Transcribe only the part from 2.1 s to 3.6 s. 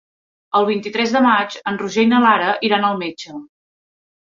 na Lara iran al metge.